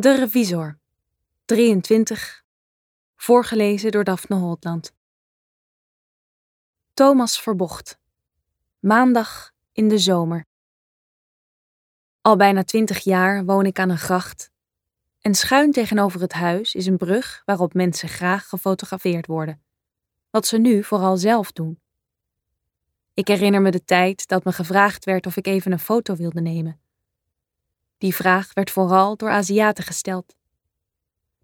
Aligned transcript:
De 0.00 0.16
Revisor. 0.16 0.78
23. 1.44 2.44
Voorgelezen 3.16 3.90
door 3.90 4.04
Daphne 4.04 4.36
Holtland. 4.36 4.94
Thomas 6.94 7.40
Verbocht. 7.40 7.98
Maandag 8.78 9.52
in 9.72 9.88
de 9.88 9.98
zomer. 9.98 10.46
Al 12.20 12.36
bijna 12.36 12.64
twintig 12.64 12.98
jaar 12.98 13.44
woon 13.44 13.66
ik 13.66 13.78
aan 13.78 13.90
een 13.90 13.98
gracht. 13.98 14.50
En 15.20 15.34
schuin 15.34 15.72
tegenover 15.72 16.20
het 16.20 16.32
huis 16.32 16.74
is 16.74 16.86
een 16.86 16.96
brug 16.96 17.42
waarop 17.44 17.74
mensen 17.74 18.08
graag 18.08 18.48
gefotografeerd 18.48 19.26
worden. 19.26 19.62
Wat 20.30 20.46
ze 20.46 20.58
nu 20.58 20.84
vooral 20.84 21.16
zelf 21.16 21.52
doen. 21.52 21.80
Ik 23.14 23.28
herinner 23.28 23.62
me 23.62 23.70
de 23.70 23.84
tijd 23.84 24.28
dat 24.28 24.44
me 24.44 24.52
gevraagd 24.52 25.04
werd 25.04 25.26
of 25.26 25.36
ik 25.36 25.46
even 25.46 25.72
een 25.72 25.78
foto 25.78 26.16
wilde 26.16 26.40
nemen. 26.40 26.80
Die 28.00 28.14
vraag 28.14 28.52
werd 28.52 28.70
vooral 28.70 29.16
door 29.16 29.30
Aziaten 29.30 29.84
gesteld. 29.84 30.34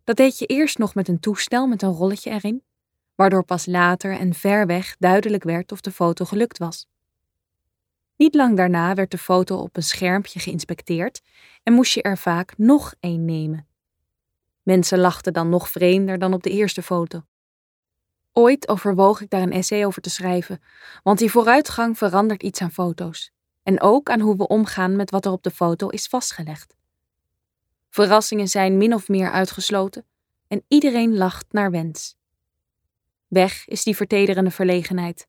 Dat 0.05 0.17
deed 0.17 0.39
je 0.39 0.47
eerst 0.47 0.79
nog 0.79 0.95
met 0.95 1.09
een 1.09 1.21
toestel 1.21 1.67
met 1.67 1.83
een 1.83 1.93
rolletje 1.93 2.31
erin, 2.31 2.63
waardoor 3.15 3.45
pas 3.45 3.67
later 3.67 4.19
en 4.19 4.35
ver 4.35 4.67
weg 4.67 4.97
duidelijk 4.99 5.43
werd 5.43 5.73
of 5.73 5.81
de 5.81 5.93
foto 5.93 6.25
gelukt 6.25 6.59
was. 6.59 6.87
Niet 8.17 8.35
lang 8.35 8.57
daarna 8.57 8.95
werd 8.95 9.11
de 9.11 9.19
foto 9.19 9.57
op 9.57 9.77
een 9.77 9.83
schermpje 9.83 10.39
geïnspecteerd 10.39 11.23
en 11.63 11.73
moest 11.73 11.95
je 11.95 12.03
er 12.03 12.19
vaak 12.19 12.59
nog 12.59 12.95
één 13.01 13.25
nemen. 13.25 13.67
Mensen 14.63 14.99
lachten 14.99 15.33
dan 15.33 15.49
nog 15.49 15.69
vreemder 15.69 16.19
dan 16.19 16.33
op 16.33 16.43
de 16.43 16.51
eerste 16.51 16.83
foto. 16.83 17.23
Ooit 18.33 18.69
overwoog 18.69 19.21
ik 19.21 19.31
daar 19.31 19.43
een 19.43 19.53
essay 19.53 19.85
over 19.87 20.03
te 20.03 20.11
schrijven, 20.11 20.63
want 21.03 21.19
die 21.19 21.31
vooruitgang 21.31 21.99
verandert 21.99 22.43
iets 22.43 22.61
aan 22.61 22.73
foto's 22.73 23.35
en 23.67 23.81
ook 23.81 24.11
aan 24.11 24.21
hoe 24.21 24.37
we 24.37 24.47
omgaan 24.47 24.97
met 24.97 25.11
wat 25.11 25.25
er 25.25 25.33
op 25.33 25.43
de 25.43 25.51
foto 25.51 25.89
is 25.89 26.07
vastgelegd. 26.07 26.77
Verrassingen 27.89 28.49
zijn 28.49 28.77
min 28.77 28.95
of 28.95 29.09
meer 29.09 29.31
uitgesloten 29.31 30.05
en 30.49 30.65
iedereen 30.69 31.17
lacht 31.17 31.47
naar 31.51 31.71
wens. 31.71 32.17
Weg 33.27 33.69
is 33.69 33.83
die 33.83 33.97
vertederende 33.97 34.51
verlegenheid. 34.51 35.29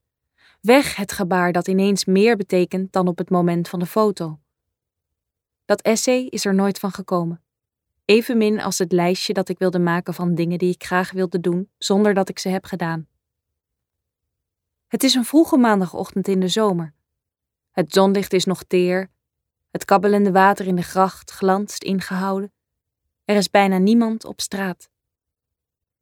Weg 0.62 0.96
het 0.96 1.12
gebaar 1.12 1.52
dat 1.52 1.68
ineens 1.68 2.06
meer 2.06 2.36
betekent 2.36 2.92
dan 2.92 3.08
op 3.08 3.18
het 3.18 3.30
moment 3.30 3.70
van 3.70 3.80
de 3.80 3.86
foto. 3.86 4.40
Dat 5.66 5.82
essay 5.82 6.26
is 6.26 6.46
er 6.46 6.56
nooit 6.56 6.80
van 6.80 6.92
gekomen. 6.92 7.42
Evenmin 8.06 8.62
als 8.62 8.78
het 8.78 8.92
lijstje 8.92 9.34
dat 9.34 9.50
ik 9.50 9.58
wilde 9.58 9.80
maken 9.80 10.14
van 10.14 10.36
dingen 10.36 10.58
die 10.58 10.74
ik 10.74 10.84
graag 10.84 11.12
wilde 11.12 11.40
doen 11.40 11.70
zonder 11.78 12.14
dat 12.14 12.30
ik 12.30 12.40
ze 12.40 12.50
heb 12.50 12.66
gedaan. 12.66 13.08
Het 14.88 15.04
is 15.04 15.14
een 15.14 15.26
vroege 15.26 15.58
maandagochtend 15.58 16.28
in 16.28 16.40
de 16.40 16.48
zomer. 16.48 16.96
Het 17.78 17.94
zonlicht 17.94 18.33
is 18.33 18.45
nog 18.45 18.64
teer, 18.64 19.09
het 19.72 19.86
kabbelende 19.86 20.31
water 20.31 20.67
in 20.67 20.75
de 20.75 20.81
gracht 20.81 21.31
glanst 21.31 21.83
ingehouden. 21.83 22.53
Er 23.25 23.36
is 23.36 23.50
bijna 23.50 23.78
niemand 23.78 24.25
op 24.25 24.42
straat. 24.42 24.89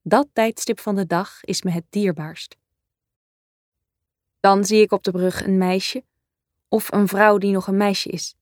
Dat 0.02 0.28
tijdstip 0.34 0.80
van 0.80 0.96
de 0.96 1.06
dag 1.06 1.44
is 1.44 1.62
me 1.62 1.72
het 1.72 1.84
dierbaarst. 1.90 2.58
Dan 4.40 4.66
zie 4.66 4.82
ik 4.82 4.92
op 4.92 5.04
de 5.04 5.12
brug 5.12 5.46
een 5.46 5.58
meisje, 5.58 6.04
of 6.68 6.92
een 6.92 7.08
vrouw 7.08 7.38
die 7.38 7.52
nog 7.52 7.68
een 7.68 7.78
meisje 7.78 8.10
is. 8.10 8.36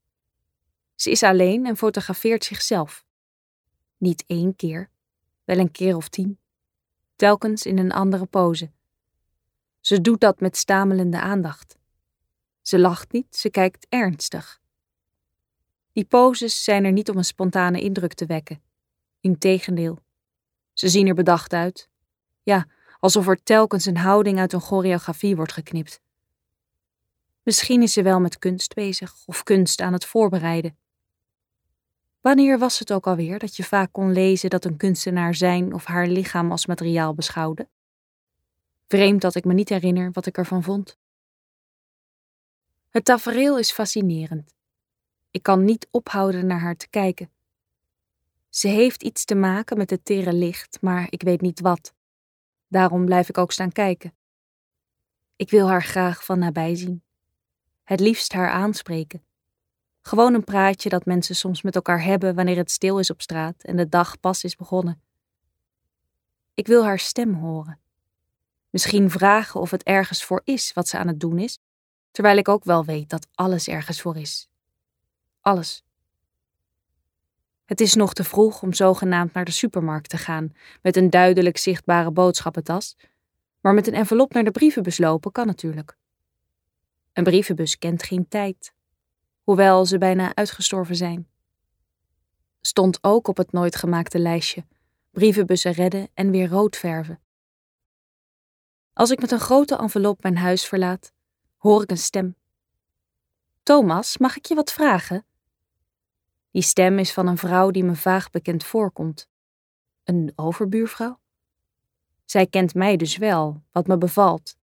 Ze 0.95 1.11
is 1.11 1.23
alleen 1.23 1.65
en 1.65 1.77
fotografeert 1.77 2.43
zichzelf. 2.43 3.05
Niet 3.97 4.23
één 4.27 4.55
keer, 4.55 4.89
wel 5.43 5.57
een 5.57 5.71
keer 5.71 5.95
of 5.95 6.09
tien, 6.09 6.39
telkens 7.15 7.65
in 7.65 7.77
een 7.77 7.91
andere 7.91 8.25
pose. 8.25 8.71
Ze 9.79 10.01
doet 10.01 10.19
dat 10.19 10.39
met 10.39 10.57
stamelende 10.57 11.19
aandacht. 11.19 11.81
Ze 12.63 12.79
lacht 12.79 13.11
niet, 13.11 13.35
ze 13.35 13.49
kijkt 13.49 13.85
ernstig. 13.89 14.61
Die 15.91 16.05
poses 16.05 16.63
zijn 16.63 16.85
er 16.85 16.91
niet 16.91 17.09
om 17.09 17.17
een 17.17 17.25
spontane 17.25 17.81
indruk 17.81 18.13
te 18.13 18.25
wekken. 18.25 18.61
Integendeel. 19.19 19.99
Ze 20.73 20.89
zien 20.89 21.07
er 21.07 21.13
bedacht 21.13 21.53
uit. 21.53 21.89
Ja, 22.43 22.67
alsof 22.99 23.27
er 23.27 23.43
telkens 23.43 23.85
een 23.85 23.97
houding 23.97 24.39
uit 24.39 24.53
een 24.53 24.61
choreografie 24.61 25.35
wordt 25.35 25.51
geknipt. 25.51 26.01
Misschien 27.43 27.81
is 27.81 27.93
ze 27.93 28.01
wel 28.01 28.19
met 28.19 28.39
kunst 28.39 28.73
bezig 28.73 29.15
of 29.25 29.43
kunst 29.43 29.81
aan 29.81 29.93
het 29.93 30.05
voorbereiden. 30.05 30.77
Wanneer 32.21 32.59
was 32.59 32.79
het 32.79 32.93
ook 32.93 33.07
alweer 33.07 33.39
dat 33.39 33.55
je 33.55 33.63
vaak 33.63 33.91
kon 33.91 34.11
lezen 34.11 34.49
dat 34.49 34.65
een 34.65 34.77
kunstenaar 34.77 35.35
zijn 35.35 35.73
of 35.73 35.85
haar 35.85 36.07
lichaam 36.07 36.51
als 36.51 36.65
materiaal 36.65 37.13
beschouwde? 37.13 37.67
Vreemd 38.87 39.21
dat 39.21 39.35
ik 39.35 39.45
me 39.45 39.53
niet 39.53 39.69
herinner 39.69 40.11
wat 40.11 40.25
ik 40.25 40.37
ervan 40.37 40.63
vond. 40.63 40.97
Het 42.93 43.05
tafereel 43.05 43.57
is 43.57 43.71
fascinerend. 43.71 44.53
Ik 45.31 45.43
kan 45.43 45.63
niet 45.63 45.87
ophouden 45.91 46.45
naar 46.45 46.59
haar 46.59 46.75
te 46.75 46.87
kijken. 46.89 47.31
Ze 48.49 48.67
heeft 48.67 49.03
iets 49.03 49.25
te 49.25 49.35
maken 49.35 49.77
met 49.77 49.89
het 49.89 50.05
tere 50.05 50.33
licht, 50.33 50.77
maar 50.81 51.07
ik 51.09 51.21
weet 51.21 51.41
niet 51.41 51.59
wat. 51.59 51.93
Daarom 52.67 53.05
blijf 53.05 53.29
ik 53.29 53.37
ook 53.37 53.51
staan 53.51 53.71
kijken. 53.71 54.13
Ik 55.35 55.49
wil 55.49 55.67
haar 55.67 55.83
graag 55.83 56.25
van 56.25 56.39
nabij 56.39 56.75
zien. 56.75 57.03
Het 57.83 57.99
liefst 57.99 58.33
haar 58.33 58.49
aanspreken. 58.49 59.23
Gewoon 60.01 60.33
een 60.33 60.43
praatje 60.43 60.89
dat 60.89 61.05
mensen 61.05 61.35
soms 61.35 61.61
met 61.61 61.75
elkaar 61.75 62.03
hebben 62.03 62.35
wanneer 62.35 62.57
het 62.57 62.71
stil 62.71 62.99
is 62.99 63.09
op 63.09 63.21
straat 63.21 63.63
en 63.63 63.75
de 63.75 63.89
dag 63.89 64.19
pas 64.19 64.43
is 64.43 64.55
begonnen. 64.55 65.01
Ik 66.53 66.67
wil 66.67 66.83
haar 66.83 66.99
stem 66.99 67.33
horen. 67.33 67.79
Misschien 68.69 69.09
vragen 69.09 69.59
of 69.59 69.71
het 69.71 69.83
ergens 69.83 70.23
voor 70.23 70.41
is 70.43 70.73
wat 70.73 70.87
ze 70.87 70.97
aan 70.97 71.07
het 71.07 71.19
doen 71.19 71.39
is, 71.39 71.59
terwijl 72.13 72.37
ik 72.37 72.47
ook 72.47 72.63
wel 72.63 72.85
weet 72.85 73.09
dat 73.09 73.27
alles 73.33 73.67
ergens 73.67 74.01
voor 74.01 74.17
is. 74.17 74.47
Alles. 75.41 75.83
Het 77.65 77.81
is 77.81 77.93
nog 77.93 78.13
te 78.13 78.23
vroeg 78.23 78.61
om 78.61 78.73
zogenaamd 78.73 79.33
naar 79.33 79.45
de 79.45 79.51
supermarkt 79.51 80.09
te 80.09 80.17
gaan 80.17 80.53
met 80.81 80.95
een 80.95 81.09
duidelijk 81.09 81.57
zichtbare 81.57 82.11
boodschappentas, 82.11 82.97
maar 83.61 83.73
met 83.73 83.87
een 83.87 83.93
envelop 83.93 84.33
naar 84.33 84.43
de 84.43 84.51
brievenbus 84.51 84.97
lopen 84.97 85.31
kan 85.31 85.45
natuurlijk. 85.45 85.97
Een 87.13 87.23
brievenbus 87.23 87.77
kent 87.77 88.03
geen 88.03 88.27
tijd, 88.27 88.73
hoewel 89.43 89.85
ze 89.85 89.97
bijna 89.97 90.35
uitgestorven 90.35 90.95
zijn. 90.95 91.27
Stond 92.61 92.97
ook 93.01 93.27
op 93.27 93.37
het 93.37 93.51
nooit 93.51 93.75
gemaakte 93.75 94.19
lijstje: 94.19 94.65
brievenbussen 95.11 95.71
redden 95.71 96.09
en 96.13 96.31
weer 96.31 96.47
rood 96.47 96.77
verven. 96.77 97.19
Als 98.93 99.11
ik 99.11 99.21
met 99.21 99.31
een 99.31 99.39
grote 99.39 99.75
envelop 99.75 100.23
mijn 100.23 100.37
huis 100.37 100.65
verlaat, 100.65 101.13
hoor 101.63 101.83
ik 101.83 101.91
een 101.91 101.97
stem. 101.97 102.35
Thomas, 103.63 104.17
mag 104.17 104.37
ik 104.37 104.45
je 104.45 104.55
wat 104.55 104.73
vragen? 104.73 105.25
Die 106.51 106.61
stem 106.61 106.99
is 106.99 107.13
van 107.13 107.27
een 107.27 107.37
vrouw 107.37 107.71
die 107.71 107.83
me 107.83 107.95
vaag 107.95 108.29
bekend 108.29 108.63
voorkomt. 108.63 109.29
Een 110.03 110.33
overbuurvrouw? 110.35 111.19
Zij 112.25 112.47
kent 112.47 112.73
mij 112.73 112.97
dus 112.97 113.17
wel, 113.17 113.63
wat 113.71 113.87
me 113.87 113.97
bevalt. 113.97 114.55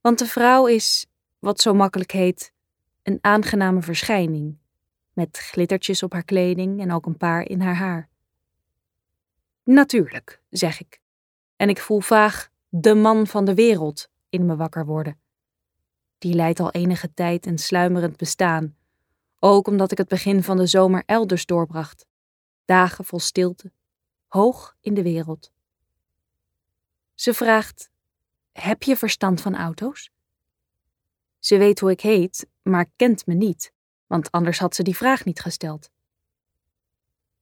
Want 0.00 0.18
de 0.18 0.26
vrouw 0.26 0.66
is, 0.66 1.06
wat 1.38 1.60
zo 1.60 1.74
makkelijk 1.74 2.10
heet, 2.10 2.52
een 3.02 3.18
aangename 3.20 3.82
verschijning, 3.82 4.58
met 5.12 5.38
glittertjes 5.38 6.02
op 6.02 6.12
haar 6.12 6.24
kleding 6.24 6.80
en 6.80 6.92
ook 6.92 7.06
een 7.06 7.16
paar 7.16 7.48
in 7.48 7.60
haar 7.60 7.76
haar. 7.76 8.08
Natuurlijk, 9.64 10.40
zeg 10.50 10.80
ik. 10.80 11.00
En 11.56 11.68
ik 11.68 11.80
voel 11.80 12.00
vaag 12.00 12.50
de 12.68 12.94
man 12.94 13.26
van 13.26 13.44
de 13.44 13.54
wereld 13.54 14.08
in 14.28 14.46
me 14.46 14.56
wakker 14.56 14.86
worden. 14.86 15.22
Die 16.24 16.34
leidt 16.34 16.60
al 16.60 16.70
enige 16.70 17.14
tijd 17.14 17.46
een 17.46 17.58
sluimerend 17.58 18.16
bestaan, 18.16 18.76
ook 19.38 19.66
omdat 19.66 19.92
ik 19.92 19.98
het 19.98 20.08
begin 20.08 20.42
van 20.42 20.56
de 20.56 20.66
zomer 20.66 21.02
elders 21.06 21.46
doorbracht. 21.46 22.06
Dagen 22.64 23.04
vol 23.04 23.18
stilte, 23.18 23.72
hoog 24.26 24.76
in 24.80 24.94
de 24.94 25.02
wereld. 25.02 25.52
Ze 27.14 27.34
vraagt: 27.34 27.90
Heb 28.52 28.82
je 28.82 28.96
verstand 28.96 29.40
van 29.40 29.56
auto's? 29.56 30.10
Ze 31.38 31.58
weet 31.58 31.80
hoe 31.80 31.90
ik 31.90 32.00
heet, 32.00 32.46
maar 32.62 32.90
kent 32.96 33.26
me 33.26 33.34
niet, 33.34 33.72
want 34.06 34.30
anders 34.30 34.58
had 34.58 34.74
ze 34.74 34.82
die 34.82 34.96
vraag 34.96 35.24
niet 35.24 35.40
gesteld. 35.40 35.90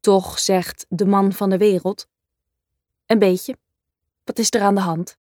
Toch 0.01 0.39
zegt 0.39 0.87
de 0.89 1.07
man 1.07 1.33
van 1.33 1.51
de 1.51 1.59
wereld: 1.59 2.09
Een 3.07 3.19
beetje. 3.19 3.59
Wat 4.25 4.39
is 4.39 4.51
er 4.51 4.63
aan 4.63 4.75
de 4.75 4.81
hand? 4.81 5.21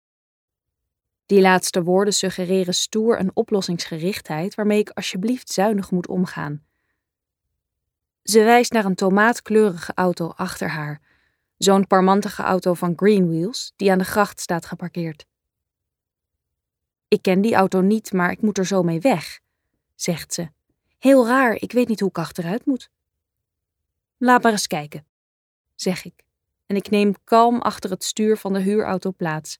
Die 1.27 1.41
laatste 1.41 1.83
woorden 1.83 2.13
suggereren 2.13 2.73
stoer 2.73 3.19
een 3.19 3.31
oplossingsgerichtheid 3.33 4.55
waarmee 4.55 4.79
ik 4.79 4.89
alsjeblieft 4.89 5.51
zuinig 5.51 5.91
moet 5.91 6.07
omgaan. 6.07 6.65
Ze 8.23 8.43
wijst 8.43 8.71
naar 8.71 8.85
een 8.85 8.95
tomaatkleurige 8.95 9.91
auto 9.95 10.27
achter 10.27 10.69
haar, 10.69 11.01
zo'n 11.57 11.87
parmantige 11.87 12.41
auto 12.41 12.73
van 12.73 12.93
Greenwheels 12.95 13.73
die 13.75 13.91
aan 13.91 13.97
de 13.97 14.03
gracht 14.03 14.39
staat 14.39 14.65
geparkeerd. 14.65 15.25
Ik 17.07 17.21
ken 17.21 17.41
die 17.41 17.55
auto 17.55 17.81
niet, 17.81 18.13
maar 18.13 18.31
ik 18.31 18.41
moet 18.41 18.57
er 18.57 18.65
zo 18.65 18.83
mee 18.83 18.99
weg, 18.99 19.39
zegt 19.95 20.33
ze. 20.33 20.49
Heel 20.99 21.27
raar, 21.27 21.53
ik 21.53 21.71
weet 21.71 21.87
niet 21.87 21.99
hoe 21.99 22.09
ik 22.09 22.17
achteruit 22.17 22.65
moet. 22.65 22.89
Laat 24.17 24.43
maar 24.43 24.51
eens 24.51 24.67
kijken, 24.67 25.05
zeg 25.75 26.05
ik, 26.05 26.23
en 26.65 26.75
ik 26.75 26.89
neem 26.89 27.13
kalm 27.23 27.61
achter 27.61 27.89
het 27.89 28.03
stuur 28.03 28.37
van 28.37 28.53
de 28.53 28.59
huurauto 28.59 29.11
plaats. 29.11 29.59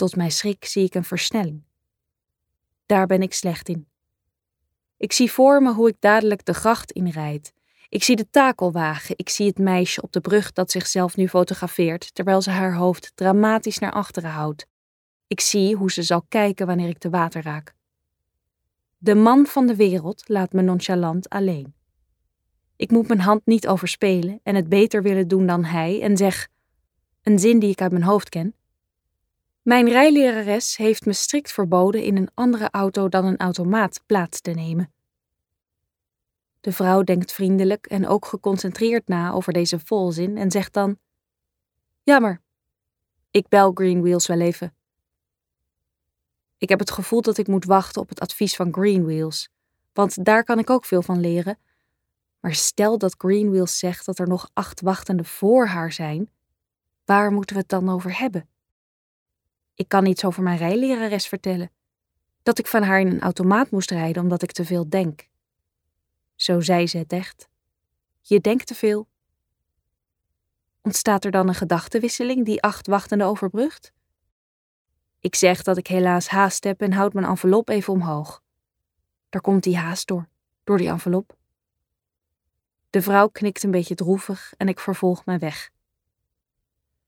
Tot 0.00 0.16
mijn 0.16 0.30
schrik 0.30 0.64
zie 0.64 0.84
ik 0.84 0.94
een 0.94 1.04
versnelling. 1.04 1.62
Daar 2.86 3.06
ben 3.06 3.22
ik 3.22 3.34
slecht 3.34 3.68
in. 3.68 3.86
Ik 4.96 5.12
zie 5.12 5.32
voor 5.32 5.62
me 5.62 5.72
hoe 5.72 5.88
ik 5.88 5.96
dadelijk 5.98 6.44
de 6.44 6.54
gracht 6.54 6.92
inrijd, 6.92 7.52
Ik 7.88 8.02
zie 8.02 8.16
de 8.16 8.30
takelwagen, 8.30 9.18
ik 9.18 9.28
zie 9.28 9.46
het 9.46 9.58
meisje 9.58 10.02
op 10.02 10.12
de 10.12 10.20
brug 10.20 10.52
dat 10.52 10.70
zichzelf 10.70 11.16
nu 11.16 11.28
fotografeert 11.28 12.14
terwijl 12.14 12.42
ze 12.42 12.50
haar 12.50 12.74
hoofd 12.74 13.12
dramatisch 13.14 13.78
naar 13.78 13.92
achteren 13.92 14.30
houdt. 14.30 14.66
Ik 15.26 15.40
zie 15.40 15.76
hoe 15.76 15.90
ze 15.90 16.02
zal 16.02 16.24
kijken 16.28 16.66
wanneer 16.66 16.88
ik 16.88 16.98
te 16.98 17.10
water 17.10 17.42
raak. 17.42 17.74
De 18.98 19.14
man 19.14 19.46
van 19.46 19.66
de 19.66 19.76
wereld 19.76 20.28
laat 20.28 20.52
me 20.52 20.62
nonchalant 20.62 21.28
alleen. 21.28 21.74
Ik 22.76 22.90
moet 22.90 23.08
mijn 23.08 23.20
hand 23.20 23.46
niet 23.46 23.68
overspelen 23.68 24.40
en 24.42 24.54
het 24.54 24.68
beter 24.68 25.02
willen 25.02 25.28
doen 25.28 25.46
dan 25.46 25.64
hij 25.64 26.02
en 26.02 26.16
zeg, 26.16 26.48
een 27.22 27.38
zin 27.38 27.58
die 27.58 27.70
ik 27.70 27.80
uit 27.80 27.92
mijn 27.92 28.04
hoofd 28.04 28.28
ken. 28.28 28.54
Mijn 29.62 29.88
rijlerares 29.88 30.76
heeft 30.76 31.06
me 31.06 31.12
strikt 31.12 31.52
verboden 31.52 32.02
in 32.02 32.16
een 32.16 32.30
andere 32.34 32.70
auto 32.70 33.08
dan 33.08 33.24
een 33.24 33.36
automaat 33.36 34.02
plaats 34.06 34.40
te 34.40 34.50
nemen. 34.50 34.92
De 36.60 36.72
vrouw 36.72 37.02
denkt 37.02 37.32
vriendelijk 37.32 37.86
en 37.86 38.06
ook 38.06 38.26
geconcentreerd 38.26 39.08
na 39.08 39.30
over 39.30 39.52
deze 39.52 39.78
volzin 39.84 40.36
en 40.36 40.50
zegt 40.50 40.72
dan: 40.72 40.98
Jammer, 42.02 42.40
ik 43.30 43.48
bel 43.48 43.70
Greenwheels 43.74 44.26
wel 44.26 44.40
even. 44.40 44.74
Ik 46.58 46.68
heb 46.68 46.78
het 46.78 46.90
gevoel 46.90 47.22
dat 47.22 47.38
ik 47.38 47.46
moet 47.46 47.64
wachten 47.64 48.02
op 48.02 48.08
het 48.08 48.20
advies 48.20 48.56
van 48.56 48.72
Greenwheels, 48.72 49.48
want 49.92 50.24
daar 50.24 50.44
kan 50.44 50.58
ik 50.58 50.70
ook 50.70 50.84
veel 50.84 51.02
van 51.02 51.20
leren. 51.20 51.58
Maar 52.40 52.54
stel 52.54 52.98
dat 52.98 53.14
Greenwheels 53.18 53.78
zegt 53.78 54.06
dat 54.06 54.18
er 54.18 54.28
nog 54.28 54.50
acht 54.52 54.80
wachtenden 54.80 55.26
voor 55.26 55.66
haar 55.66 55.92
zijn, 55.92 56.30
waar 57.04 57.32
moeten 57.32 57.54
we 57.56 57.60
het 57.60 57.70
dan 57.70 57.88
over 57.88 58.18
hebben? 58.18 58.48
Ik 59.80 59.88
kan 59.88 60.06
iets 60.06 60.24
over 60.24 60.42
mijn 60.42 60.58
rijlerares 60.58 61.26
vertellen. 61.26 61.70
Dat 62.42 62.58
ik 62.58 62.66
van 62.66 62.82
haar 62.82 63.00
in 63.00 63.06
een 63.06 63.20
automaat 63.20 63.70
moest 63.70 63.90
rijden 63.90 64.22
omdat 64.22 64.42
ik 64.42 64.52
te 64.52 64.64
veel 64.64 64.88
denk. 64.88 65.28
Zo 66.34 66.60
zei 66.60 66.86
ze 66.86 66.98
het 66.98 67.12
echt. 67.12 67.48
Je 68.20 68.40
denkt 68.40 68.66
te 68.66 68.74
veel. 68.74 69.08
Ontstaat 70.80 71.24
er 71.24 71.30
dan 71.30 71.48
een 71.48 71.54
gedachtenwisseling 71.54 72.44
die 72.44 72.62
acht 72.62 72.86
wachtenden 72.86 73.26
overbrugt? 73.26 73.92
Ik 75.20 75.34
zeg 75.34 75.62
dat 75.62 75.76
ik 75.76 75.86
helaas 75.86 76.28
haast 76.28 76.64
heb 76.64 76.80
en 76.80 76.92
houd 76.92 77.12
mijn 77.12 77.26
envelop 77.26 77.68
even 77.68 77.92
omhoog. 77.92 78.42
Daar 79.28 79.42
komt 79.42 79.62
die 79.62 79.76
haast 79.76 80.06
door, 80.06 80.28
door 80.64 80.78
die 80.78 80.88
envelop. 80.88 81.36
De 82.90 83.02
vrouw 83.02 83.28
knikt 83.28 83.62
een 83.62 83.70
beetje 83.70 83.94
droevig 83.94 84.54
en 84.56 84.68
ik 84.68 84.80
vervolg 84.80 85.24
mijn 85.24 85.38
weg. 85.38 85.70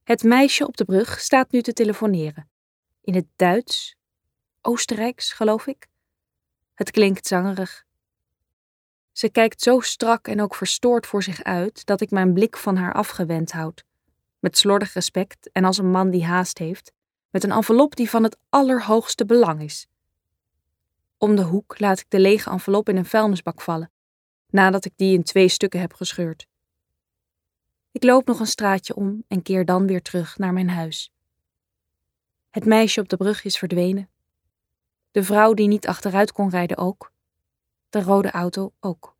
Het 0.02 0.22
meisje 0.22 0.66
op 0.66 0.76
de 0.76 0.84
brug 0.84 1.20
staat 1.20 1.50
nu 1.50 1.62
te 1.62 1.72
telefoneren. 1.72 2.50
In 3.04 3.14
het 3.14 3.26
Duits, 3.36 3.96
Oostenrijks, 4.60 5.32
geloof 5.32 5.66
ik. 5.66 5.88
Het 6.74 6.90
klinkt 6.90 7.26
zangerig. 7.26 7.84
Ze 9.12 9.30
kijkt 9.30 9.62
zo 9.62 9.80
strak 9.80 10.28
en 10.28 10.40
ook 10.40 10.54
verstoord 10.54 11.06
voor 11.06 11.22
zich 11.22 11.42
uit 11.42 11.86
dat 11.86 12.00
ik 12.00 12.10
mijn 12.10 12.32
blik 12.32 12.56
van 12.56 12.76
haar 12.76 12.92
afgewend 12.92 13.52
houd. 13.52 13.84
Met 14.38 14.58
slordig 14.58 14.92
respect 14.92 15.50
en 15.52 15.64
als 15.64 15.78
een 15.78 15.90
man 15.90 16.10
die 16.10 16.24
haast 16.24 16.58
heeft, 16.58 16.92
met 17.30 17.44
een 17.44 17.50
envelop 17.50 17.96
die 17.96 18.10
van 18.10 18.22
het 18.22 18.36
allerhoogste 18.48 19.24
belang 19.24 19.62
is. 19.62 19.86
Om 21.18 21.36
de 21.36 21.42
hoek 21.42 21.78
laat 21.78 22.00
ik 22.00 22.06
de 22.08 22.20
lege 22.20 22.50
envelop 22.50 22.88
in 22.88 22.96
een 22.96 23.06
vuilnisbak 23.06 23.60
vallen, 23.60 23.90
nadat 24.46 24.84
ik 24.84 24.92
die 24.96 25.14
in 25.14 25.22
twee 25.22 25.48
stukken 25.48 25.80
heb 25.80 25.92
gescheurd. 25.92 26.46
Ik 27.92 28.02
loop 28.02 28.26
nog 28.26 28.40
een 28.40 28.46
straatje 28.46 28.94
om 28.94 29.24
en 29.28 29.42
keer 29.42 29.64
dan 29.64 29.86
weer 29.86 30.02
terug 30.02 30.38
naar 30.38 30.52
mijn 30.52 30.70
huis. 30.70 31.11
Het 32.52 32.64
meisje 32.64 33.00
op 33.00 33.08
de 33.08 33.16
brug 33.16 33.44
is 33.44 33.58
verdwenen. 33.58 34.08
De 35.10 35.24
vrouw 35.24 35.54
die 35.54 35.68
niet 35.68 35.86
achteruit 35.86 36.32
kon 36.32 36.50
rijden 36.50 36.76
ook. 36.76 37.12
De 37.90 38.02
rode 38.02 38.30
auto 38.30 38.72
ook. 38.80 39.16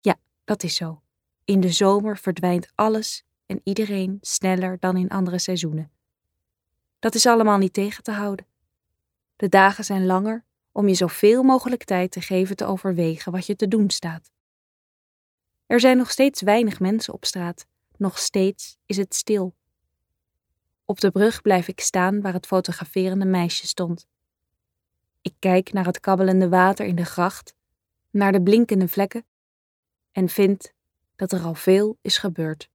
Ja, 0.00 0.16
dat 0.44 0.62
is 0.62 0.74
zo. 0.74 1.02
In 1.44 1.60
de 1.60 1.70
zomer 1.70 2.18
verdwijnt 2.18 2.72
alles 2.74 3.24
en 3.46 3.60
iedereen 3.64 4.18
sneller 4.20 4.78
dan 4.78 4.96
in 4.96 5.08
andere 5.08 5.38
seizoenen. 5.38 5.90
Dat 6.98 7.14
is 7.14 7.26
allemaal 7.26 7.58
niet 7.58 7.72
tegen 7.72 8.02
te 8.02 8.12
houden. 8.12 8.46
De 9.36 9.48
dagen 9.48 9.84
zijn 9.84 10.06
langer 10.06 10.44
om 10.72 10.88
je 10.88 10.94
zoveel 10.94 11.42
mogelijk 11.42 11.84
tijd 11.84 12.10
te 12.10 12.20
geven 12.20 12.56
te 12.56 12.64
overwegen 12.64 13.32
wat 13.32 13.46
je 13.46 13.56
te 13.56 13.68
doen 13.68 13.90
staat. 13.90 14.30
Er 15.66 15.80
zijn 15.80 15.96
nog 15.96 16.10
steeds 16.10 16.42
weinig 16.42 16.80
mensen 16.80 17.12
op 17.12 17.24
straat, 17.24 17.66
nog 17.96 18.18
steeds 18.18 18.76
is 18.86 18.96
het 18.96 19.14
stil. 19.14 19.54
Op 20.84 21.00
de 21.00 21.10
brug 21.10 21.42
blijf 21.42 21.68
ik 21.68 21.80
staan 21.80 22.20
waar 22.20 22.32
het 22.32 22.46
fotograferende 22.46 23.24
meisje 23.24 23.66
stond. 23.66 24.06
Ik 25.22 25.34
kijk 25.38 25.72
naar 25.72 25.86
het 25.86 26.00
kabbelende 26.00 26.48
water 26.48 26.86
in 26.86 26.96
de 26.96 27.04
gracht, 27.04 27.54
naar 28.10 28.32
de 28.32 28.42
blinkende 28.42 28.88
vlekken 28.88 29.24
en 30.12 30.28
vind 30.28 30.72
dat 31.16 31.32
er 31.32 31.42
al 31.42 31.54
veel 31.54 31.98
is 32.00 32.18
gebeurd. 32.18 32.71